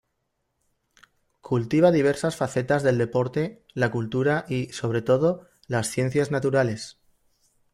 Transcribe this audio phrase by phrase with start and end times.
[1.41, 6.97] Cultiva diversas facetas del deporte, la cultura y, sobre todo, las Ciencias Naturales.